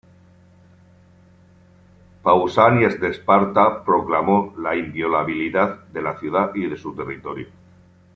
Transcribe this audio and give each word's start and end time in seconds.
Pausanias 2.23 2.99
de 2.99 3.09
Esparta 3.09 3.83
proclamó 3.83 4.51
la 4.57 4.75
inviolabilidad 4.75 5.83
de 5.89 6.01
la 6.01 6.17
ciudad 6.17 6.55
y 6.55 6.65
de 6.65 6.75
su 6.77 6.95
territorio. 6.95 7.47